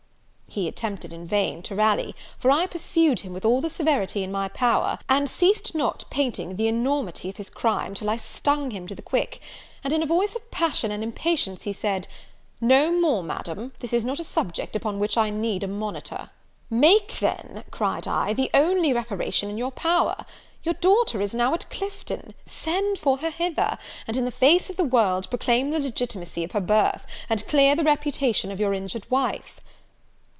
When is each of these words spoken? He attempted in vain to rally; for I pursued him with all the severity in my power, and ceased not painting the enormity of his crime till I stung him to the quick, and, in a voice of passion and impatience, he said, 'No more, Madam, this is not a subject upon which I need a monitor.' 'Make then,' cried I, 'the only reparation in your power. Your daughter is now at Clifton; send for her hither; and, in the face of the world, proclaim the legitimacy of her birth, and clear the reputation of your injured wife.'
He 0.53 0.67
attempted 0.67 1.13
in 1.13 1.29
vain 1.29 1.61
to 1.61 1.75
rally; 1.75 2.13
for 2.37 2.51
I 2.51 2.65
pursued 2.67 3.21
him 3.21 3.31
with 3.31 3.45
all 3.45 3.61
the 3.61 3.69
severity 3.69 4.21
in 4.21 4.33
my 4.33 4.49
power, 4.49 4.99
and 5.07 5.29
ceased 5.29 5.73
not 5.73 6.03
painting 6.09 6.57
the 6.57 6.67
enormity 6.67 7.29
of 7.29 7.37
his 7.37 7.49
crime 7.49 7.93
till 7.93 8.09
I 8.09 8.17
stung 8.17 8.71
him 8.71 8.85
to 8.87 8.93
the 8.93 9.01
quick, 9.01 9.39
and, 9.81 9.93
in 9.93 10.03
a 10.03 10.05
voice 10.05 10.35
of 10.35 10.51
passion 10.51 10.91
and 10.91 11.03
impatience, 11.05 11.61
he 11.63 11.71
said, 11.71 12.05
'No 12.59 12.91
more, 12.91 13.23
Madam, 13.23 13.71
this 13.79 13.93
is 13.93 14.03
not 14.03 14.19
a 14.19 14.25
subject 14.25 14.75
upon 14.75 14.99
which 14.99 15.17
I 15.17 15.29
need 15.29 15.63
a 15.63 15.67
monitor.' 15.69 16.31
'Make 16.69 17.19
then,' 17.21 17.63
cried 17.71 18.05
I, 18.05 18.33
'the 18.33 18.49
only 18.53 18.91
reparation 18.91 19.49
in 19.49 19.57
your 19.57 19.71
power. 19.71 20.25
Your 20.63 20.73
daughter 20.73 21.21
is 21.21 21.33
now 21.33 21.53
at 21.53 21.69
Clifton; 21.69 22.33
send 22.45 22.99
for 22.99 23.19
her 23.19 23.29
hither; 23.31 23.77
and, 24.05 24.17
in 24.17 24.25
the 24.25 24.31
face 24.33 24.69
of 24.69 24.75
the 24.75 24.83
world, 24.83 25.29
proclaim 25.29 25.71
the 25.71 25.79
legitimacy 25.79 26.43
of 26.43 26.51
her 26.51 26.59
birth, 26.59 27.05
and 27.29 27.47
clear 27.47 27.73
the 27.73 27.85
reputation 27.85 28.51
of 28.51 28.59
your 28.59 28.73
injured 28.73 29.09
wife.' 29.09 29.61